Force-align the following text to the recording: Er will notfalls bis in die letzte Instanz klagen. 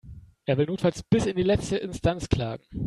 Er 0.47 0.57
will 0.57 0.65
notfalls 0.65 1.03
bis 1.03 1.27
in 1.27 1.35
die 1.35 1.43
letzte 1.43 1.77
Instanz 1.77 2.27
klagen. 2.27 2.63